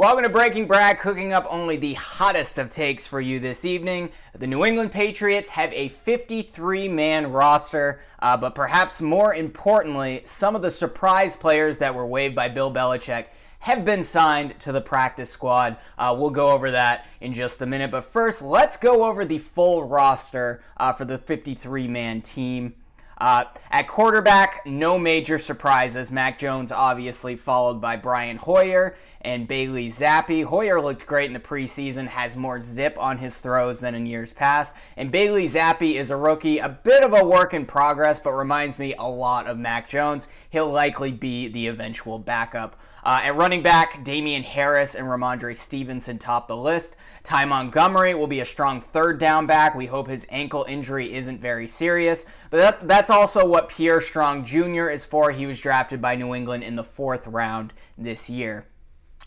Welcome 0.00 0.22
to 0.22 0.30
Breaking 0.30 0.66
Brad, 0.66 0.98
cooking 0.98 1.34
up 1.34 1.46
only 1.50 1.76
the 1.76 1.92
hottest 1.92 2.56
of 2.56 2.70
takes 2.70 3.06
for 3.06 3.20
you 3.20 3.38
this 3.38 3.66
evening. 3.66 4.08
The 4.32 4.46
New 4.46 4.64
England 4.64 4.92
Patriots 4.92 5.50
have 5.50 5.70
a 5.74 5.88
53 5.88 6.88
man 6.88 7.30
roster, 7.30 8.00
uh, 8.20 8.34
but 8.38 8.54
perhaps 8.54 9.02
more 9.02 9.34
importantly, 9.34 10.22
some 10.24 10.56
of 10.56 10.62
the 10.62 10.70
surprise 10.70 11.36
players 11.36 11.76
that 11.76 11.94
were 11.94 12.06
waived 12.06 12.34
by 12.34 12.48
Bill 12.48 12.72
Belichick 12.72 13.26
have 13.58 13.84
been 13.84 14.02
signed 14.02 14.58
to 14.60 14.72
the 14.72 14.80
practice 14.80 15.28
squad. 15.28 15.76
Uh, 15.98 16.16
we'll 16.18 16.30
go 16.30 16.50
over 16.50 16.70
that 16.70 17.06
in 17.20 17.34
just 17.34 17.60
a 17.60 17.66
minute, 17.66 17.90
but 17.90 18.06
first, 18.06 18.40
let's 18.40 18.78
go 18.78 19.04
over 19.04 19.26
the 19.26 19.36
full 19.36 19.84
roster 19.84 20.62
uh, 20.78 20.94
for 20.94 21.04
the 21.04 21.18
53 21.18 21.88
man 21.88 22.22
team. 22.22 22.72
Uh, 23.20 23.44
at 23.70 23.86
quarterback, 23.86 24.64
no 24.64 24.98
major 24.98 25.38
surprises. 25.38 26.10
Mac 26.10 26.38
Jones, 26.38 26.72
obviously, 26.72 27.36
followed 27.36 27.78
by 27.78 27.96
Brian 27.96 28.38
Hoyer 28.38 28.96
and 29.20 29.46
Bailey 29.46 29.90
Zappe. 29.90 30.44
Hoyer 30.44 30.80
looked 30.80 31.06
great 31.06 31.26
in 31.26 31.34
the 31.34 31.40
preseason, 31.40 32.06
has 32.06 32.34
more 32.34 32.62
zip 32.62 32.96
on 32.98 33.18
his 33.18 33.36
throws 33.36 33.78
than 33.78 33.94
in 33.94 34.06
years 34.06 34.32
past. 34.32 34.74
And 34.96 35.10
Bailey 35.10 35.46
Zappe 35.48 35.96
is 35.96 36.10
a 36.10 36.16
rookie, 36.16 36.58
a 36.58 36.70
bit 36.70 37.04
of 37.04 37.12
a 37.12 37.22
work 37.22 37.52
in 37.52 37.66
progress, 37.66 38.18
but 38.18 38.32
reminds 38.32 38.78
me 38.78 38.94
a 38.98 39.08
lot 39.08 39.46
of 39.46 39.58
Mac 39.58 39.86
Jones. 39.86 40.26
He'll 40.48 40.70
likely 40.70 41.12
be 41.12 41.48
the 41.48 41.66
eventual 41.66 42.18
backup. 42.18 42.80
Uh, 43.02 43.20
at 43.24 43.36
running 43.36 43.62
back, 43.62 44.04
Damien 44.04 44.42
Harris 44.42 44.94
and 44.94 45.06
Rhamondre 45.06 45.56
Stevenson 45.56 46.18
top 46.18 46.48
the 46.48 46.56
list. 46.56 46.96
Ty 47.22 47.46
Montgomery 47.46 48.14
will 48.14 48.26
be 48.26 48.40
a 48.40 48.44
strong 48.44 48.80
third 48.80 49.18
down 49.18 49.46
back. 49.46 49.74
We 49.74 49.86
hope 49.86 50.08
his 50.08 50.26
ankle 50.30 50.64
injury 50.68 51.14
isn't 51.14 51.40
very 51.40 51.66
serious. 51.66 52.24
But 52.50 52.56
that, 52.58 52.88
that's 52.88 53.09
also 53.10 53.44
what 53.44 53.68
Pierre 53.68 54.00
Strong 54.00 54.44
Jr. 54.44 54.88
is 54.88 55.04
for. 55.04 55.30
He 55.30 55.46
was 55.46 55.60
drafted 55.60 56.00
by 56.00 56.16
New 56.16 56.34
England 56.34 56.64
in 56.64 56.76
the 56.76 56.84
fourth 56.84 57.26
round 57.26 57.72
this 57.98 58.30
year. 58.30 58.66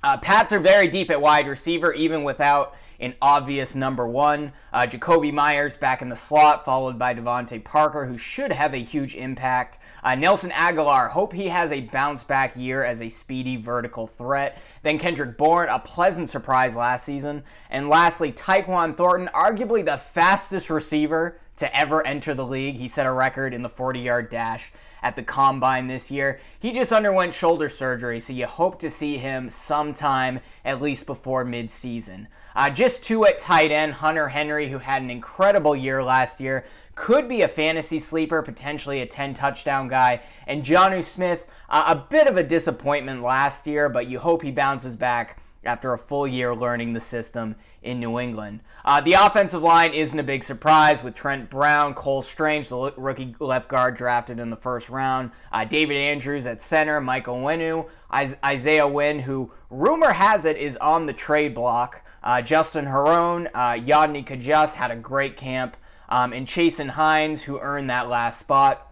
Uh, 0.02 0.17
Pats 0.17 0.52
are 0.52 0.59
very 0.59 0.88
deep 0.88 1.09
at 1.09 1.22
wide 1.22 1.48
receiver, 1.48 1.94
even 1.94 2.23
without 2.23 2.76
an 3.00 3.16
obvious 3.22 3.76
number 3.76 4.08
one. 4.08 4.52
Uh, 4.72 4.81
Jakobi 4.81 5.31
Meyers 5.31 5.78
back 5.78 6.02
in 6.02 6.09
the 6.09 6.16
slot, 6.16 6.66
followed 6.66 6.98
by 6.98 7.14
DeVante 7.14 7.64
Parker, 7.64 8.06
who 8.06 8.17
should 8.17 8.52
have 8.52 8.73
a 8.73 8.78
huge 8.78 9.16
impact. 9.16 9.80
Uh, 10.04 10.16
Nelson 10.16 10.52
Agholor, 10.52 11.09
hope 11.09 11.34
he 11.34 11.48
has 11.48 11.72
a 11.72 11.81
bounce 11.81 12.23
back 12.23 12.56
year 12.56 12.84
as 12.84 13.02
a 13.02 13.09
speedy 13.09 13.56
vertical 13.56 14.08
threat. 14.08 14.61
Then 14.81 15.00
Kendrick 15.00 15.38
Bourne, 15.38 15.70
a 15.70 15.80
pleasant 15.80 16.30
surprise 16.30 16.76
last 16.76 17.06
season. 17.06 17.44
And 17.70 17.89
lastly, 17.89 18.31
Tyquan 18.31 18.95
Thornton, 18.95 19.30
arguably 19.34 19.86
the 19.86 19.98
fastest 19.98 20.70
receiver 20.70 21.39
to 21.58 21.78
ever 21.78 22.06
enter 22.06 22.34
the 22.34 22.46
league. 22.46 22.76
He 22.76 22.88
set 22.88 23.06
a 23.06 23.12
record 23.12 23.54
in 23.54 23.62
the 23.62 23.70
40 23.70 24.00
yard 24.00 24.30
dash 24.30 24.72
at 25.04 25.16
the 25.16 25.23
combine 25.23 25.88
this 25.88 26.10
year. 26.10 26.40
He 26.60 26.72
just 26.72 26.92
underwent 26.92 27.34
shoulder 27.34 27.70
surgery, 27.70 28.20
so 28.20 28.34
you 28.34 28.48
hope 28.48 28.80
to 28.80 28.90
see 28.90 29.18
him 29.18 29.50
sometime 29.50 30.40
at 30.64 30.82
least 30.82 31.06
before 31.06 31.45
midseason. 31.45 32.28
Uh, 32.56 32.70
just 32.70 33.04
two 33.04 33.26
at 33.26 33.38
tight 33.38 33.72
end, 33.72 33.94
Hunter 33.94 34.30
Henry, 34.30 34.70
who 34.70 34.78
had 34.78 35.02
an 35.02 35.10
incredible 35.10 35.76
year 35.76 36.04
last 36.04 36.40
year, 36.40 36.66
could 36.95 37.28
be 37.28 37.42
a 37.42 37.48
fantasy 37.48 38.00
sleeper, 38.00 38.42
potentially 38.42 39.02
a 39.02 39.06
10 39.06 39.34
touchdown 39.34 39.88
guy. 39.88 40.22
And 40.48 40.64
Jonnu 40.64 41.04
Smith, 41.04 41.48
uh, 41.70 41.84
a 41.88 41.95
bit 41.95 42.28
of 42.28 42.38
a 42.38 42.44
disappointment 42.44 43.22
last 43.22 43.67
year, 43.67 43.90
but 43.90 44.08
you 44.08 44.20
hope 44.20 44.42
he 44.42 44.52
bounces 44.52 44.95
back 44.95 45.42
after 45.66 45.94
a 45.94 45.97
full 45.97 46.28
year 46.28 46.56
learning 46.56 46.94
the 46.94 47.00
system 47.00 47.56
in 47.81 48.00
New 48.00 48.19
England. 48.19 48.61
Uh, 48.86 49.02
the 49.02 49.14
offensive 49.14 49.61
line 49.61 49.94
isn't 49.94 50.17
a 50.17 50.23
big 50.23 50.44
surprise 50.44 51.03
with 51.03 51.16
Trent 51.16 51.50
Brown, 51.50 51.94
Cole 51.94 52.22
Strange, 52.22 52.70
the 52.70 52.94
rookie 52.97 53.36
left 53.39 53.70
guard 53.70 53.95
drafted 53.95 54.39
in 54.39 54.49
the 54.49 54.55
first 54.55 54.89
round, 54.89 55.32
uh, 55.52 55.64
David 55.65 55.98
Andrews 55.98 56.45
at 56.45 56.61
center, 56.61 56.99
Michael 56.99 57.36
Onwenu, 57.36 57.88
Isaiah 58.11 58.88
Wynn, 58.88 59.20
who 59.20 59.52
rumor 59.70 60.11
has 60.11 60.45
it 60.45 60.58
is 60.58 60.77
on 60.77 61.05
the 61.05 61.14
trade 61.14 61.55
block, 61.55 62.02
uh, 62.23 62.42
Justin 62.42 62.86
Herron, 62.86 63.49
uh, 63.54 63.73
Yodny 63.73 64.26
Cajuste 64.26 64.73
had 64.73 64.92
a 64.92 64.95
great 64.95 65.36
camp, 65.38 65.77
um, 66.09 66.33
and 66.33 66.48
Chasen 66.48 66.89
Hines, 66.89 67.43
who 67.43 67.59
earned 67.59 67.89
that 67.89 68.08
last 68.08 68.39
spot. 68.39 68.89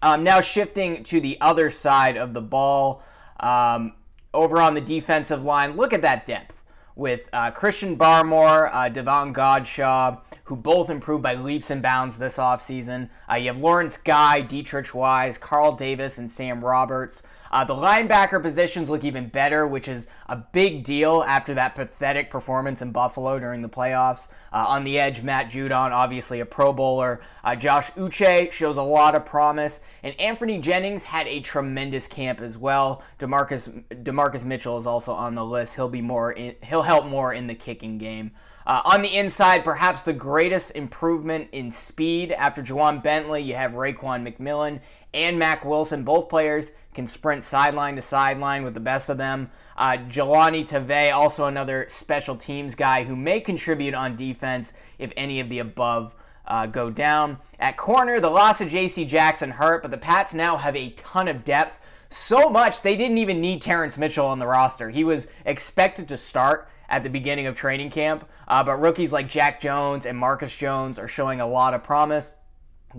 Um, 0.00 0.22
now 0.22 0.40
shifting 0.40 1.02
to 1.04 1.20
the 1.20 1.40
other 1.40 1.70
side 1.70 2.16
of 2.16 2.34
the 2.34 2.42
ball. 2.42 3.02
Um, 3.40 3.94
over 4.34 4.60
on 4.60 4.74
the 4.74 4.80
defensive 4.80 5.44
line, 5.44 5.76
look 5.76 5.92
at 5.92 6.02
that 6.02 6.26
depth 6.26 6.54
with 6.96 7.28
uh, 7.32 7.50
Christian 7.52 7.96
Barmore, 7.96 8.70
uh, 8.72 8.88
Davon 8.88 9.32
Godchaux, 9.32 10.20
who 10.44 10.56
both 10.56 10.90
improved 10.90 11.22
by 11.22 11.34
leaps 11.34 11.70
and 11.70 11.80
bounds 11.80 12.18
this 12.18 12.38
offseason. 12.38 13.08
Uh, 13.30 13.36
you 13.36 13.46
have 13.46 13.58
Lawrence 13.58 13.96
Guy, 13.96 14.42
Deatrich 14.42 14.92
Wise, 14.92 15.38
Carl 15.38 15.72
Davis, 15.72 16.18
and 16.18 16.30
Sam 16.30 16.64
Roberts. 16.64 17.22
Uh, 17.50 17.64
the 17.64 17.74
linebacker 17.74 18.42
positions 18.42 18.90
look 18.90 19.04
even 19.04 19.28
better, 19.28 19.66
which 19.66 19.88
is 19.88 20.06
a 20.28 20.36
big 20.36 20.84
deal 20.84 21.24
after 21.26 21.54
that 21.54 21.74
pathetic 21.74 22.30
performance 22.30 22.82
in 22.82 22.92
Buffalo 22.92 23.38
during 23.38 23.62
the 23.62 23.68
playoffs. 23.68 24.28
Uh, 24.52 24.64
on 24.68 24.84
the 24.84 24.98
edge, 24.98 25.22
Matt 25.22 25.50
Judon, 25.50 25.90
obviously 25.90 26.40
a 26.40 26.46
Pro 26.46 26.72
Bowler. 26.72 27.20
Uh, 27.44 27.54
Josh 27.56 27.90
Uche 27.92 28.52
shows 28.52 28.76
a 28.76 28.82
lot 28.82 29.14
of 29.14 29.24
promise, 29.24 29.80
and 30.02 30.18
Anthony 30.20 30.58
Jennings 30.58 31.02
had 31.02 31.26
a 31.26 31.40
tremendous 31.40 32.06
camp 32.06 32.40
as 32.40 32.58
well. 32.58 33.02
DaMarcus 33.18 33.84
DaMarcus 34.02 34.44
Mitchell 34.44 34.78
is 34.78 34.86
also 34.86 35.12
on 35.12 35.34
the 35.34 35.44
list. 35.44 35.74
He'll 35.74 35.88
be 35.88 36.02
more. 36.02 36.32
In, 36.32 36.54
he'll 36.62 36.82
help 36.82 37.06
more 37.06 37.32
in 37.32 37.46
the 37.46 37.54
kicking 37.54 37.98
game. 37.98 38.32
Uh, 38.68 38.82
on 38.84 39.00
the 39.00 39.16
inside, 39.16 39.64
perhaps 39.64 40.02
the 40.02 40.12
greatest 40.12 40.72
improvement 40.72 41.48
in 41.52 41.72
speed 41.72 42.32
after 42.32 42.62
Ja'Whaun 42.62 43.02
Bentley, 43.02 43.42
you 43.42 43.54
have 43.54 43.72
Raekwon 43.72 44.28
McMillan 44.28 44.80
and 45.12 45.38
Mack 45.38 45.64
Wilson. 45.64 46.04
Both 46.04 46.28
players 46.28 46.70
can 46.94 47.06
sprint 47.06 47.44
sideline 47.44 47.96
to 47.96 48.02
sideline 48.02 48.64
with 48.64 48.74
the 48.74 48.80
best 48.80 49.08
of 49.08 49.18
them. 49.18 49.50
Uh, 49.76 49.96
Jahlani 50.08 50.68
Tavai, 50.68 51.12
also 51.12 51.44
another 51.44 51.86
special 51.88 52.36
teams 52.36 52.74
guy 52.74 53.04
who 53.04 53.14
may 53.14 53.40
contribute 53.40 53.94
on 53.94 54.16
defense 54.16 54.72
if 54.98 55.12
any 55.16 55.40
of 55.40 55.48
the 55.48 55.60
above 55.60 56.14
uh, 56.46 56.66
go 56.66 56.90
down. 56.90 57.38
At 57.60 57.76
corner, 57.76 58.20
the 58.20 58.30
loss 58.30 58.60
of 58.60 58.68
J.C. 58.68 59.04
Jackson 59.04 59.50
hurt, 59.50 59.82
but 59.82 59.90
the 59.90 59.98
Pats 59.98 60.34
now 60.34 60.56
have 60.56 60.74
a 60.74 60.90
ton 60.90 61.28
of 61.28 61.44
depth. 61.44 61.78
So 62.10 62.48
much 62.48 62.82
they 62.82 62.96
didn't 62.96 63.18
even 63.18 63.40
need 63.40 63.60
Terrance 63.60 63.98
Mitchell 63.98 64.26
on 64.26 64.38
the 64.38 64.46
roster. 64.46 64.90
He 64.90 65.04
was 65.04 65.26
expected 65.44 66.08
to 66.08 66.16
start 66.16 66.68
at 66.88 67.02
the 67.02 67.10
beginning 67.10 67.46
of 67.46 67.54
training 67.54 67.90
camp. 67.90 68.28
Uh, 68.46 68.64
but 68.64 68.80
rookies 68.80 69.12
like 69.12 69.28
Jack 69.28 69.60
Jones 69.60 70.06
and 70.06 70.16
Marcus 70.16 70.56
Jones 70.56 70.98
are 70.98 71.08
showing 71.08 71.40
a 71.40 71.46
lot 71.46 71.74
of 71.74 71.84
promise. 71.84 72.32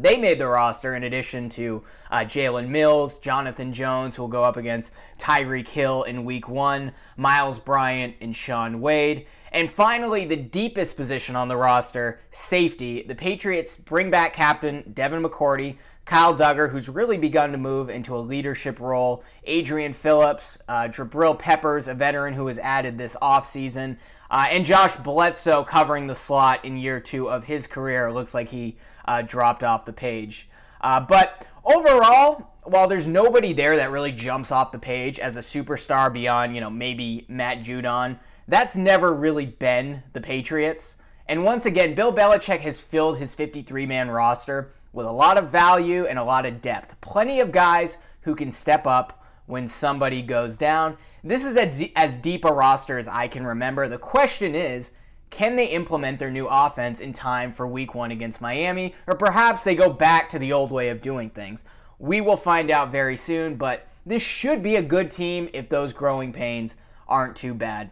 They 0.02 0.18
made 0.18 0.40
the 0.40 0.48
roster 0.48 0.96
in 0.96 1.04
addition 1.04 1.50
to 1.50 1.84
uh, 2.10 2.20
Jalen 2.20 2.70
Mills, 2.70 3.20
Jonathan 3.20 3.74
Jones, 3.74 4.16
who 4.16 4.24
will 4.24 4.30
go 4.30 4.44
up 4.46 4.56
against 4.56 4.92
Tyreek 5.18 5.68
Hill 5.68 6.04
in 6.04 6.24
week 6.24 6.48
one, 6.48 6.94
Myles 7.18 7.60
Bryant, 7.60 8.16
and 8.22 8.34
Shaun 8.34 8.80
Wade. 8.80 9.28
And 9.52 9.70
finally, 9.70 10.24
the 10.24 10.38
deepest 10.38 10.96
position 10.96 11.36
on 11.36 11.50
the 11.50 11.58
roster, 11.58 12.22
safety. 12.32 13.02
The 13.02 13.16
Patriots 13.16 13.76
bring 13.76 14.10
back 14.10 14.34
captain 14.34 14.90
Devin 14.94 15.24
McCourty, 15.24 15.78
Kyle 16.06 16.36
Dugger, 16.36 16.72
who's 16.72 16.88
really 16.88 17.18
begun 17.18 17.52
to 17.52 17.58
move 17.58 17.90
into 17.90 18.16
a 18.16 18.20
leadership 18.20 18.80
role, 18.80 19.24
Adrian 19.44 19.94
Phillips, 19.94 20.58
uh, 20.68 20.88
Jabrill 20.88 21.38
Peppers, 21.38 21.88
a 21.88 21.94
veteran 21.94 22.34
who 22.34 22.46
was 22.46 22.58
added 22.60 22.98
this 22.98 23.18
offseason, 23.22 23.98
uh, 24.32 24.48
and 24.50 24.66
Josh 24.66 24.96
Bledsoe 24.98 25.64
covering 25.64 26.08
the 26.08 26.16
slot 26.16 26.64
in 26.66 26.78
year 26.78 27.00
two 27.00 27.30
of 27.30 27.46
his 27.46 27.68
career. 27.68 28.12
Looks 28.12 28.34
like 28.34 28.50
he 28.50 28.78
uh, 29.06 29.22
dropped 29.24 29.64
off 29.64 29.86
the 29.86 29.94
page. 29.94 30.50
Uh, 30.82 31.00
but 31.00 31.48
overall, 31.66 32.52
while 32.64 32.88
there's 32.88 33.08
nobody 33.08 33.54
there 33.54 33.76
that 33.78 33.92
really 33.92 34.12
jumps 34.12 34.52
off 34.52 34.72
the 34.72 34.80
page 34.80 35.20
as 35.20 35.36
a 35.36 35.42
superstar 35.42 36.12
beyond, 36.14 36.54
you 36.54 36.62
know, 36.62 36.70
maybe 36.70 37.26
Matt 37.28 37.64
Judon, 37.64 38.20
that's 38.48 38.76
never 38.76 39.14
really 39.14 39.46
been 39.46 40.04
the 40.14 40.22
Patriots. 40.22 40.96
And 41.28 41.44
once 41.44 41.66
again, 41.66 41.94
Bill 41.94 42.14
Belichick 42.14 42.62
has 42.62 42.80
filled 42.80 43.18
his 43.18 43.34
53 43.36 43.86
man 43.86 44.10
roster 44.10 44.74
with 44.94 45.06
a 45.06 45.12
lot 45.12 45.38
of 45.38 45.50
value 45.50 46.06
and 46.06 46.18
a 46.18 46.24
lot 46.24 46.46
of 46.46 46.62
depth. 46.62 47.00
Plenty 47.02 47.40
of 47.40 47.52
guys 47.52 47.98
who 48.22 48.36
can 48.36 48.52
step 48.52 48.88
up 48.88 49.19
when 49.50 49.68
somebody 49.68 50.22
goes 50.22 50.56
down. 50.56 50.96
This 51.24 51.44
is 51.44 51.58
as 51.96 52.18
deep 52.18 52.46
a 52.46 52.54
roster 52.54 52.98
as 52.98 53.08
I 53.08 53.28
can 53.28 53.46
remember. 53.46 53.88
The 53.88 53.98
question 53.98 54.56
is, 54.56 54.92
can 55.32 55.56
they 55.56 55.66
implement 55.66 56.20
their 56.20 56.32
new 56.32 56.48
offense 56.48 57.00
in 57.00 57.14
time 57.14 57.52
for 57.52 57.68
week 57.68 57.94
one 57.94 58.12
against 58.12 58.42
Miami? 58.42 58.96
Or 59.08 59.16
perhaps 59.16 59.64
they 59.64 59.76
go 59.76 59.90
back 59.90 60.30
to 60.30 60.40
the 60.40 60.54
old 60.54 60.72
way 60.72 60.90
of 60.90 61.02
doing 61.02 61.30
things. 61.30 61.64
We 61.98 62.22
will 62.22 62.38
find 62.38 62.72
out 62.72 62.92
very 62.92 63.18
soon, 63.18 63.56
but 63.56 63.88
this 64.06 64.22
should 64.22 64.64
be 64.64 64.76
a 64.76 64.82
good 64.82 65.12
team 65.12 65.50
if 65.52 65.68
those 65.68 65.94
growing 65.94 66.32
pains 66.32 66.76
aren't 67.08 67.36
too 67.36 67.54
bad. 67.54 67.90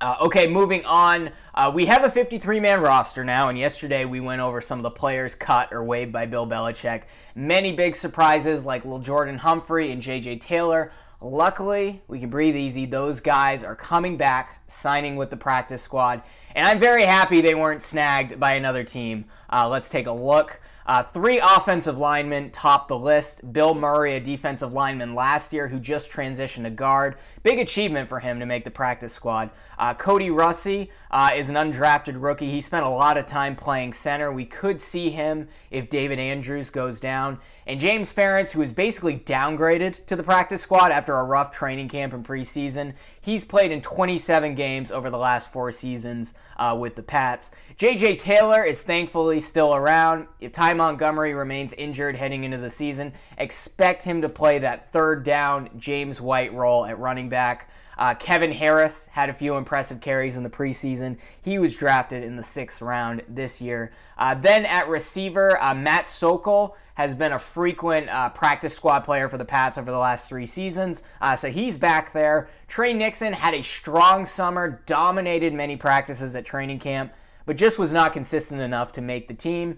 Uh, 0.00 0.16
okay, 0.18 0.46
moving 0.46 0.82
on. 0.86 1.30
Uh, 1.54 1.70
we 1.74 1.84
have 1.84 2.04
a 2.04 2.10
53 2.10 2.58
man 2.58 2.80
roster 2.80 3.22
now, 3.22 3.50
and 3.50 3.58
yesterday 3.58 4.06
we 4.06 4.18
went 4.18 4.40
over 4.40 4.62
some 4.62 4.78
of 4.78 4.82
the 4.82 4.90
players 4.90 5.34
cut 5.34 5.70
or 5.72 5.84
waived 5.84 6.10
by 6.10 6.24
Bill 6.24 6.46
Belichick. 6.46 7.02
Many 7.34 7.72
big 7.72 7.94
surprises 7.94 8.64
like 8.64 8.86
Lil 8.86 9.00
Jordan 9.00 9.36
Humphrey 9.36 9.92
and 9.92 10.02
JJ 10.02 10.40
Taylor. 10.40 10.90
Luckily, 11.20 12.00
we 12.08 12.18
can 12.18 12.30
breathe 12.30 12.56
easy. 12.56 12.86
Those 12.86 13.20
guys 13.20 13.62
are 13.62 13.76
coming 13.76 14.16
back, 14.16 14.62
signing 14.68 15.16
with 15.16 15.28
the 15.28 15.36
practice 15.36 15.82
squad, 15.82 16.22
and 16.54 16.66
I'm 16.66 16.78
very 16.78 17.04
happy 17.04 17.42
they 17.42 17.54
weren't 17.54 17.82
snagged 17.82 18.40
by 18.40 18.54
another 18.54 18.84
team. 18.84 19.26
Uh, 19.52 19.68
let's 19.68 19.90
take 19.90 20.06
a 20.06 20.12
look. 20.12 20.62
Uh, 20.90 21.04
three 21.04 21.38
offensive 21.38 21.98
linemen 21.98 22.50
top 22.50 22.88
the 22.88 22.98
list. 22.98 23.52
Bill 23.52 23.74
Murray, 23.74 24.16
a 24.16 24.20
defensive 24.20 24.72
lineman 24.72 25.14
last 25.14 25.52
year 25.52 25.68
who 25.68 25.78
just 25.78 26.10
transitioned 26.10 26.64
to 26.64 26.70
guard. 26.70 27.14
Big 27.44 27.60
achievement 27.60 28.08
for 28.08 28.18
him 28.18 28.40
to 28.40 28.44
make 28.44 28.64
the 28.64 28.72
practice 28.72 29.12
squad. 29.12 29.50
Uh, 29.78 29.94
Kody 29.94 30.34
Russey 30.34 30.90
uh, 31.12 31.30
is 31.32 31.48
an 31.48 31.54
undrafted 31.54 32.20
rookie. 32.20 32.50
He 32.50 32.60
spent 32.60 32.84
a 32.84 32.88
lot 32.88 33.16
of 33.16 33.28
time 33.28 33.54
playing 33.54 33.92
center. 33.92 34.32
We 34.32 34.44
could 34.44 34.80
see 34.80 35.10
him 35.10 35.46
if 35.70 35.90
David 35.90 36.18
Andrews 36.18 36.70
goes 36.70 36.98
down. 36.98 37.38
And 37.68 37.78
James 37.78 38.12
Ferentz, 38.12 38.50
who 38.50 38.62
is 38.62 38.72
basically 38.72 39.16
downgraded 39.16 40.04
to 40.06 40.16
the 40.16 40.24
practice 40.24 40.60
squad 40.60 40.90
after 40.90 41.14
a 41.14 41.22
rough 41.22 41.52
training 41.52 41.88
camp 41.88 42.12
and 42.12 42.26
preseason, 42.26 42.94
he's 43.20 43.44
played 43.44 43.70
in 43.70 43.80
27 43.80 44.56
games 44.56 44.90
over 44.90 45.08
the 45.08 45.18
last 45.18 45.52
four 45.52 45.70
seasons 45.70 46.34
uh, 46.56 46.76
with 46.78 46.96
the 46.96 47.02
Pats. 47.02 47.52
J.J. 47.76 48.16
Taylor 48.16 48.64
is 48.64 48.82
thankfully 48.82 49.40
still 49.40 49.72
around. 49.74 50.26
If 50.40 50.50
Ty 50.50 50.74
Montgomery 50.80 51.34
remains 51.34 51.74
injured 51.74 52.16
heading 52.16 52.44
into 52.44 52.56
the 52.56 52.70
season, 52.70 53.12
expect 53.36 54.02
him 54.02 54.22
to 54.22 54.30
play 54.30 54.58
that 54.60 54.90
third 54.92 55.24
down 55.24 55.68
James 55.76 56.22
White 56.22 56.54
role 56.54 56.86
at 56.86 56.98
running 56.98 57.28
back. 57.28 57.68
Uh, 57.98 58.14
Kevin 58.14 58.50
Harris 58.50 59.06
had 59.10 59.28
a 59.28 59.34
few 59.34 59.58
impressive 59.58 60.00
carries 60.00 60.38
in 60.38 60.42
the 60.42 60.48
preseason. 60.48 61.18
He 61.42 61.58
was 61.58 61.76
drafted 61.76 62.24
in 62.24 62.34
the 62.34 62.42
sixth 62.42 62.80
round 62.80 63.22
this 63.28 63.60
year. 63.60 63.92
Uh, 64.16 64.34
then 64.34 64.64
at 64.64 64.88
receiver, 64.88 65.62
uh, 65.62 65.74
Matt 65.74 66.08
Sokol 66.08 66.78
has 66.94 67.14
been 67.14 67.32
a 67.32 67.38
frequent 67.38 68.08
uh, 68.08 68.30
practice 68.30 68.74
squad 68.74 69.00
player 69.00 69.28
for 69.28 69.36
the 69.36 69.44
Pats 69.44 69.76
over 69.76 69.90
the 69.90 69.98
last 69.98 70.30
three 70.30 70.46
seasons. 70.46 71.02
Uh, 71.20 71.36
so 71.36 71.50
he's 71.50 71.76
back 71.76 72.14
there. 72.14 72.48
Tre 72.68 72.94
Nixon 72.94 73.34
had 73.34 73.52
a 73.52 73.62
strong 73.62 74.24
summer, 74.24 74.82
dominated 74.86 75.52
many 75.52 75.76
practices 75.76 76.34
at 76.34 76.46
training 76.46 76.78
camp, 76.78 77.12
but 77.44 77.58
just 77.58 77.78
was 77.78 77.92
not 77.92 78.14
consistent 78.14 78.62
enough 78.62 78.92
to 78.92 79.02
make 79.02 79.28
the 79.28 79.34
team. 79.34 79.76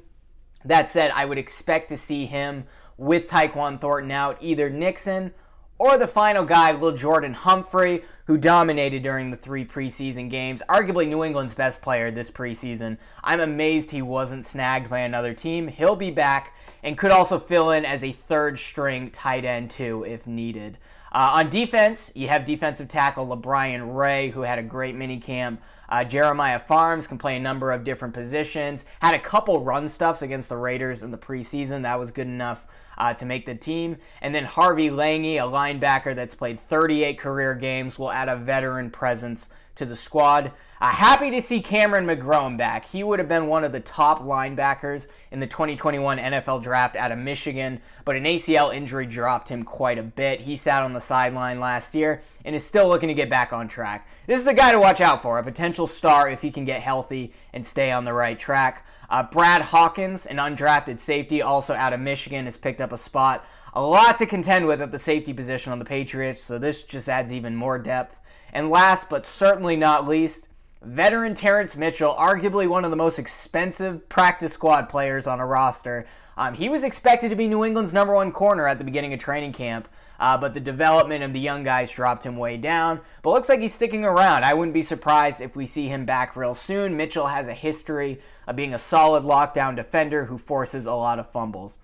That 0.65 0.91
said, 0.91 1.11
I 1.15 1.25
would 1.25 1.39
expect 1.39 1.89
to 1.89 1.97
see 1.97 2.27
him 2.27 2.65
with 2.97 3.27
Tyquan 3.27 3.81
Thornton 3.81 4.11
out, 4.11 4.39
either 4.41 4.71
Nixon 4.71 5.33
or 5.79 5.99
the 5.99 6.07
final 6.07 6.45
guy, 6.45 6.71
little 6.71 6.93
Lil'Jordan 6.93 7.35
Humphrey, 7.35 8.05
who 8.27 8.39
dominated 8.39 9.03
during 9.03 9.33
the 9.33 9.37
three 9.37 9.65
preseason 9.65 10.31
games, 10.31 10.63
arguably 10.69 11.09
New 11.09 11.25
England's 11.25 11.57
best 11.57 11.83
player 11.83 12.11
this 12.11 12.31
preseason. 12.31 12.99
I'm 13.25 13.41
amazed 13.41 13.91
he 13.91 14.03
wasn't 14.03 14.47
snagged 14.47 14.89
by 14.89 15.01
another 15.01 15.35
team. 15.35 15.67
He'll 15.67 15.97
be 15.97 16.13
back 16.13 16.55
and 16.85 16.97
could 16.97 17.11
also 17.11 17.41
fill 17.41 17.73
in 17.73 17.85
as 17.85 18.05
a 18.05 18.13
third 18.13 18.61
string 18.61 19.11
tight 19.11 19.45
end, 19.45 19.73
too, 19.73 20.05
if 20.05 20.25
needed. 20.25 20.79
Uh, 21.13 21.33
on 21.35 21.51
defense, 21.51 22.11
you 22.15 22.27
have 22.29 22.47
defensive 22.47 22.89
tackle 22.89 23.27
LaBryan 23.27 23.95
Ray, 23.95 24.31
who 24.31 24.41
had 24.41 24.59
a 24.59 24.63
great 24.63 24.97
minicamp. 24.97 25.59
Uh, 25.91 26.03
Jeremiah 26.05 26.59
Pharms 26.59 27.07
can 27.07 27.19
play 27.19 27.37
a 27.37 27.41
number 27.41 27.71
of 27.71 27.85
different 27.85 28.15
positions. 28.15 28.87
Had 29.03 29.15
a 29.15 29.19
couple 29.19 29.63
run 29.63 29.91
stuffs 29.91 30.23
against 30.23 30.49
the 30.49 30.57
Raiders 30.57 31.03
in 31.03 31.11
the 31.11 31.19
preseason. 31.19 31.83
That 31.83 31.99
was 31.99 32.11
good 32.11 32.27
enough 32.27 32.65
uh, 32.97 33.13
to 33.13 33.27
make 33.27 33.45
the 33.45 33.55
team. 33.55 33.99
And 34.23 34.35
then 34.35 34.45
Harvey 34.45 34.89
Langi, 34.89 35.37
a 35.37 35.47
linebacker 35.47 36.15
that's 36.15 36.35
played 36.35 36.59
38 36.59 37.19
career 37.19 37.55
games, 37.55 37.99
will 37.99 38.11
add 38.11 38.31
a 38.31 38.37
veteran 38.37 38.91
presence 38.91 39.51
to 39.75 39.85
the 39.85 39.97
squad. 39.97 40.53
Uh, 40.83 40.89
happy 40.89 41.31
to 41.31 41.41
see 41.41 41.61
Cameron 41.61 42.05
McGrone 42.05 42.57
back. 42.57 42.85
He 42.85 43.05
would 43.05 43.21
have 43.21 43.29
been 43.29 43.47
one 43.47 43.63
of 43.63 43.71
the 43.71 43.79
top 43.79 44.21
linebackers 44.21 45.07
in 45.31 45.39
the 45.39 45.47
2021 45.47 46.19
NFL 46.19 46.61
draft 46.61 46.97
out 46.97 47.13
of 47.13 47.19
Michigan, 47.21 47.81
but 48.05 48.17
an 48.17 48.25
ACL 48.25 48.75
injury 48.75 49.07
dropped 49.07 49.49
him 49.49 49.63
quite 49.63 49.97
a 49.97 50.03
bit. 50.03 50.41
He 50.41 50.57
sat 50.57 50.83
on 50.83 50.93
the 50.93 51.01
sideline 51.01 51.61
last 51.61 51.95
year 51.95 52.25
and 52.45 52.57
is 52.57 52.67
still 52.67 52.89
looking 52.89 53.07
to 53.07 53.15
get 53.15 53.31
back 53.31 53.53
on 53.53 53.69
track. 53.69 54.09
This 54.27 54.41
is 54.41 54.49
a 54.49 54.55
guy 54.55 54.73
to 54.73 54.81
watch 54.81 55.01
out 55.01 55.23
for, 55.23 55.39
a 55.39 55.45
potential 55.45 55.87
star 55.87 56.29
if 56.29 56.43
he 56.43 56.51
can 56.51 56.65
get 56.65 56.83
healthy 56.83 57.33
and 57.53 57.65
stay 57.65 57.93
on 57.93 58.05
the 58.05 58.13
right 58.13 58.37
track. 58.37 58.85
Uh, 59.09 59.23
Brad 59.23 59.63
Hawkins, 59.63 60.27
an 60.27 60.39
undrafted 60.39 60.99
safety, 60.99 61.43
also 61.43 61.75
out 61.75 61.93
of 61.93 62.01
Michigan, 62.01 62.47
has 62.47 62.57
picked 62.57 62.81
up 62.81 62.91
a 62.91 62.99
spot. 62.99 63.47
A 63.75 63.81
lot 63.81 64.19
to 64.19 64.27
contend 64.27 64.67
with 64.67 64.83
at 64.83 64.91
the 64.91 64.99
safety 64.99 65.33
position 65.33 65.71
on 65.71 65.79
the 65.79 65.85
Patriots, 65.85 66.43
so 66.43 66.59
this 66.59 66.83
just 66.83 67.09
adds 67.09 67.31
even 67.31 67.55
more 67.55 67.79
depth. 67.79 68.17
And 68.53 68.69
last 68.69 69.09
but 69.09 69.29
certainly 69.29 69.77
not 69.77 70.09
least, 70.09 70.49
veteran 70.85 71.35
Terrance 71.35 71.77
Mitchell, 71.77 72.15
arguably 72.15 72.69
one 72.69 72.85
of 72.85 72.91
the 72.91 72.97
most 72.97 73.19
expensive 73.19 74.09
practice 74.09 74.53
squad 74.53 74.89
players 74.89 75.27
on 75.27 75.41
a 75.41 75.47
roster. 75.47 76.07
Um, 76.37 76.55
he 76.55 76.69
was 76.69 76.83
expected 76.83 77.29
to 77.29 77.37
be 77.37 77.47
New 77.47 77.65
England's 77.65 77.93
number 77.93 78.15
one 78.15 78.33
corner 78.33 78.67
at 78.67 78.79
the 78.79 78.85
beginning 78.85 79.13
of 79.13 79.21
training 79.21 79.53
camp, 79.53 79.87
uh, 80.19 80.39
but 80.39 80.55
the 80.55 80.61
development 80.61 81.23
of 81.23 81.33
the 81.33 81.41
young 81.41 81.63
guys 81.63 81.91
dropped 81.91 82.25
him 82.25 82.37
way 82.37 82.57
down. 82.57 83.01
But 83.23 83.31
looks 83.31 83.49
like 83.49 83.61
he's 83.61 83.75
sticking 83.75 84.05
around. 84.05 84.45
I 84.45 84.55
wouldn't 84.55 84.75
be 84.75 84.83
surprised 84.83 85.41
if 85.41 85.55
we 85.55 85.67
see 85.67 85.89
him 85.89 86.05
back 86.05 86.35
real 86.35 86.55
soon. 86.55 86.97
Mitchell 86.97 87.27
has 87.27 87.49
a 87.49 87.55
history 87.55 88.21
of 88.47 88.57
being 88.57 88.75
a 88.75 88.79
solid 88.79 89.25
lockdown 89.25 89.77
defender 89.77 90.25
who 90.25 90.39
forces 90.39 90.87
a 90.87 90.93
lot 90.93 91.19
of 91.19 91.31
fumbles. 91.31 91.79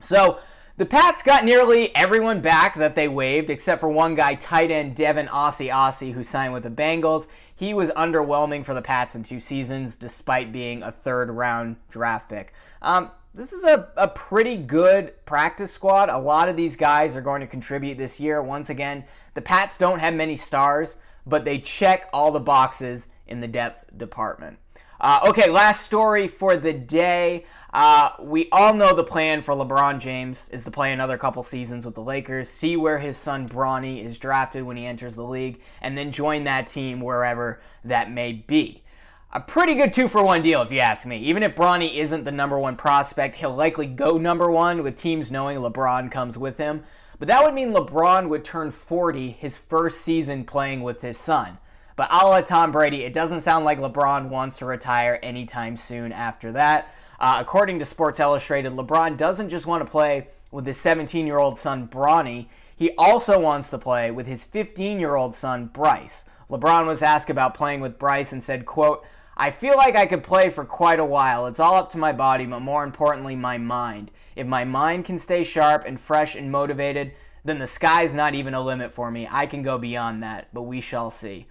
So, 0.00 0.38
the 0.82 0.86
Pats 0.86 1.22
got 1.22 1.44
nearly 1.44 1.94
everyone 1.94 2.40
back 2.40 2.74
that 2.74 2.96
they 2.96 3.06
waived, 3.06 3.50
except 3.50 3.78
for 3.78 3.88
one 3.88 4.16
guy, 4.16 4.34
tight 4.34 4.72
end 4.72 4.96
Devin 4.96 5.28
Asiasi, 5.28 6.12
who 6.12 6.24
signed 6.24 6.52
with 6.52 6.64
the 6.64 6.70
Bengals. 6.70 7.28
He 7.54 7.72
was 7.72 7.90
underwhelming 7.90 8.64
for 8.64 8.74
the 8.74 8.82
Pats 8.82 9.14
in 9.14 9.22
two 9.22 9.38
seasons, 9.38 9.94
despite 9.94 10.50
being 10.50 10.82
a 10.82 10.90
third 10.90 11.30
round 11.30 11.76
draft 11.88 12.28
pick. 12.28 12.52
Um, 12.82 13.12
this 13.32 13.52
is 13.52 13.62
a, 13.62 13.90
a 13.96 14.08
pretty 14.08 14.56
good 14.56 15.24
practice 15.24 15.70
squad. 15.70 16.08
A 16.08 16.18
lot 16.18 16.48
of 16.48 16.56
these 16.56 16.74
guys 16.74 17.14
are 17.14 17.20
going 17.20 17.42
to 17.42 17.46
contribute 17.46 17.96
this 17.96 18.18
year. 18.18 18.42
Once 18.42 18.68
again, 18.68 19.04
the 19.34 19.40
Pats 19.40 19.78
don't 19.78 20.00
have 20.00 20.14
many 20.14 20.34
stars, 20.34 20.96
but 21.24 21.44
they 21.44 21.58
check 21.60 22.08
all 22.12 22.32
the 22.32 22.40
boxes 22.40 23.06
in 23.28 23.40
the 23.40 23.46
depth 23.46 23.96
department. 23.96 24.58
Uh, 25.02 25.18
okay, 25.26 25.50
last 25.50 25.84
story 25.84 26.28
for 26.28 26.56
the 26.56 26.72
day. 26.72 27.44
Uh, 27.72 28.10
we 28.20 28.48
all 28.52 28.72
know 28.72 28.94
the 28.94 29.02
plan 29.02 29.42
for 29.42 29.52
LeBron 29.52 29.98
James 29.98 30.48
is 30.52 30.64
to 30.64 30.70
play 30.70 30.92
another 30.92 31.18
couple 31.18 31.42
seasons 31.42 31.84
with 31.84 31.96
the 31.96 32.02
Lakers, 32.02 32.48
see 32.48 32.76
where 32.76 33.00
his 33.00 33.16
son 33.16 33.48
Bronny 33.48 34.04
is 34.04 34.16
drafted 34.16 34.62
when 34.62 34.76
he 34.76 34.86
enters 34.86 35.16
the 35.16 35.24
league, 35.24 35.60
and 35.80 35.98
then 35.98 36.12
join 36.12 36.44
that 36.44 36.68
team 36.68 37.00
wherever 37.00 37.60
that 37.84 38.12
may 38.12 38.32
be. 38.32 38.84
A 39.32 39.40
pretty 39.40 39.74
good 39.74 39.92
two 39.92 40.06
for 40.06 40.22
one 40.22 40.40
deal, 40.40 40.62
if 40.62 40.70
you 40.70 40.78
ask 40.78 41.04
me. 41.04 41.16
Even 41.18 41.42
if 41.42 41.56
Bronny 41.56 41.96
isn't 41.96 42.22
the 42.22 42.30
number 42.30 42.56
one 42.56 42.76
prospect, 42.76 43.34
he'll 43.34 43.56
likely 43.56 43.86
go 43.86 44.18
number 44.18 44.52
one 44.52 44.84
with 44.84 44.96
teams 44.96 45.32
knowing 45.32 45.58
LeBron 45.58 46.12
comes 46.12 46.38
with 46.38 46.58
him. 46.58 46.84
But 47.18 47.26
that 47.26 47.42
would 47.42 47.54
mean 47.54 47.72
LeBron 47.72 48.28
would 48.28 48.44
turn 48.44 48.70
40 48.70 49.32
his 49.32 49.58
first 49.58 50.02
season 50.02 50.44
playing 50.44 50.80
with 50.84 51.00
his 51.00 51.18
son. 51.18 51.58
But 52.02 52.10
a 52.10 52.26
la 52.26 52.40
Tom 52.40 52.72
Brady, 52.72 53.04
it 53.04 53.12
doesn't 53.12 53.42
sound 53.42 53.64
like 53.64 53.78
LeBron 53.78 54.28
wants 54.28 54.58
to 54.58 54.66
retire 54.66 55.20
anytime 55.22 55.76
soon 55.76 56.10
after 56.10 56.50
that. 56.50 56.92
Uh, 57.20 57.36
according 57.38 57.78
to 57.78 57.84
Sports 57.84 58.18
Illustrated, 58.18 58.72
LeBron 58.72 59.16
doesn't 59.16 59.50
just 59.50 59.68
want 59.68 59.86
to 59.86 59.88
play 59.88 60.26
with 60.50 60.66
his 60.66 60.76
17 60.78 61.28
year 61.28 61.38
old 61.38 61.60
son, 61.60 61.86
Bronny, 61.86 62.48
he 62.74 62.90
also 62.98 63.38
wants 63.38 63.70
to 63.70 63.78
play 63.78 64.10
with 64.10 64.26
his 64.26 64.42
15 64.42 64.98
year 64.98 65.14
old 65.14 65.36
son, 65.36 65.66
Bryce. 65.66 66.24
LeBron 66.50 66.88
was 66.88 67.02
asked 67.02 67.30
about 67.30 67.54
playing 67.54 67.78
with 67.78 68.00
Bryce 68.00 68.32
and 68.32 68.42
said, 68.42 68.66
quote, 68.66 69.04
I 69.36 69.52
feel 69.52 69.76
like 69.76 69.94
I 69.94 70.06
could 70.06 70.24
play 70.24 70.50
for 70.50 70.64
quite 70.64 70.98
a 70.98 71.04
while. 71.04 71.46
It's 71.46 71.60
all 71.60 71.76
up 71.76 71.92
to 71.92 71.98
my 71.98 72.10
body, 72.10 72.46
but 72.46 72.58
more 72.58 72.82
importantly, 72.82 73.36
my 73.36 73.58
mind. 73.58 74.10
If 74.34 74.48
my 74.48 74.64
mind 74.64 75.04
can 75.04 75.18
stay 75.18 75.44
sharp 75.44 75.84
and 75.86 76.00
fresh 76.00 76.34
and 76.34 76.50
motivated, 76.50 77.12
then 77.44 77.60
the 77.60 77.66
sky's 77.68 78.12
not 78.12 78.34
even 78.34 78.54
a 78.54 78.60
limit 78.60 78.90
for 78.90 79.08
me. 79.12 79.28
I 79.30 79.46
can 79.46 79.62
go 79.62 79.78
beyond 79.78 80.24
that, 80.24 80.48
but 80.52 80.62
we 80.62 80.80
shall 80.80 81.08
see. 81.08 81.46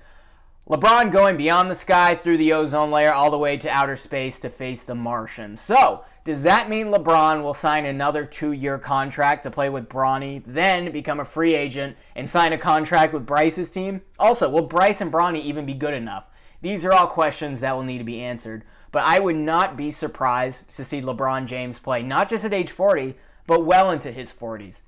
LeBron 0.72 1.12
going 1.12 1.36
beyond 1.36 1.70
the 1.70 1.76
sky 1.76 2.16
through 2.16 2.38
the 2.38 2.54
ozone 2.54 2.92
layer 2.92 3.12
all 3.12 3.30
the 3.30 3.38
way 3.38 3.58
to 3.58 3.68
outer 3.68 3.98
space 3.98 4.40
to 4.40 4.50
face 4.50 4.84
the 4.84 4.96
Martians. 4.96 5.60
So, 5.60 6.06
does 6.24 6.44
that 6.44 6.70
mean 6.70 6.88
LeBron 6.88 7.44
will 7.44 7.54
sign 7.54 7.86
another 7.86 8.26
two 8.26 8.54
year 8.54 8.78
contract 8.80 9.44
to 9.44 9.52
play 9.52 9.68
with 9.68 9.90
Bronny, 9.90 10.42
then 10.48 10.90
become 10.94 11.20
a 11.20 11.26
free 11.26 11.56
agent 11.56 11.98
and 12.16 12.30
sign 12.30 12.54
a 12.54 12.58
contract 12.58 13.12
with 13.12 13.26
Bryce's 13.26 13.70
team? 13.70 14.00
Also, 14.18 14.48
will 14.48 14.62
Bryce 14.62 15.02
and 15.02 15.12
Bronny 15.12 15.42
even 15.42 15.66
be 15.66 15.74
good 15.74 15.94
enough? 15.94 16.28
These 16.62 16.86
are 16.86 16.94
all 16.94 17.08
questions 17.08 17.60
that 17.60 17.76
will 17.76 17.84
need 17.84 17.98
to 17.98 18.06
be 18.06 18.22
answered. 18.22 18.64
But 18.94 19.04
I 19.04 19.20
would 19.20 19.36
not 19.36 19.76
be 19.76 19.92
surprised 19.92 20.70
to 20.78 20.86
see 20.86 21.02
LeBron 21.02 21.48
James 21.48 21.80
play 21.80 22.02
not 22.02 22.30
just 22.30 22.46
at 22.46 22.54
age 22.54 22.72
40, 22.72 23.16
but 23.46 23.66
well 23.66 23.92
into 23.92 24.10
his 24.10 24.32
40s. 24.32 24.84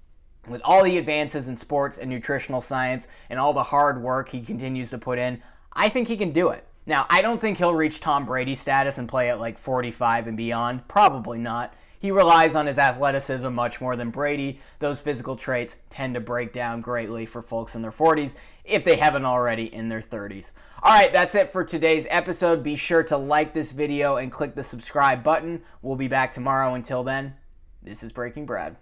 With 0.48 0.62
all 0.64 0.86
the 0.86 0.98
advances 0.98 1.50
in 1.50 1.58
sports 1.58 1.98
and 1.98 2.10
nutritional 2.10 2.62
science 2.62 3.10
and 3.30 3.38
all 3.38 3.52
the 3.52 3.64
hard 3.64 4.02
work 4.02 4.30
he 4.30 4.42
continues 4.42 4.90
to 4.90 4.98
put 4.98 5.20
in, 5.20 5.42
I 5.76 5.90
think 5.90 6.08
he 6.08 6.18
can 6.18 6.32
do 6.32 6.50
it. 6.50 6.66
Now, 6.86 7.06
I 7.10 7.22
don't 7.22 7.40
think 7.40 7.58
he'll 7.58 7.74
reach 7.74 8.00
Tom 8.00 8.26
Brady 8.26 8.56
status 8.56 8.98
and 8.98 9.08
play 9.08 9.30
at 9.30 9.40
like 9.40 9.58
45 9.58 10.28
and 10.28 10.38
beyond. 10.38 10.88
Probably 10.88 11.38
not. 11.38 11.74
He 12.00 12.12
relies 12.12 12.56
on 12.56 12.66
his 12.66 12.78
athleticism 12.78 13.50
much 13.54 13.80
more 13.80 13.96
than 13.96 14.10
Brady. 14.10 14.60
Those 14.80 15.00
physical 15.00 15.38
traits 15.38 15.78
tend 15.90 16.16
to 16.16 16.20
break 16.20 16.52
down 16.52 16.82
greatly 16.82 17.26
for 17.26 17.42
folks 17.42 17.76
in 17.76 17.82
their 17.82 17.94
40s 17.94 18.36
if 18.66 18.84
they 18.84 18.98
haven't 18.98 19.24
already 19.24 19.74
in 19.74 19.88
their 19.88 20.02
30s. 20.02 20.52
All 20.82 20.92
right, 20.92 21.14
that's 21.14 21.34
it 21.34 21.54
for 21.54 21.64
today's 21.64 22.06
episode. 22.10 22.62
Be 22.62 22.76
sure 22.76 23.04
to 23.04 23.16
like 23.16 23.54
this 23.54 23.72
video 23.72 24.18
and 24.18 24.30
click 24.30 24.54
the 24.54 24.64
subscribe 24.66 25.24
button. 25.24 25.62
We'll 25.82 25.96
be 25.96 26.10
back 26.10 26.34
tomorrow. 26.34 26.74
Until 26.74 27.04
then, 27.04 27.36
this 27.82 28.04
is 28.04 28.12
Breaking 28.12 28.46
Brad. 28.46 28.76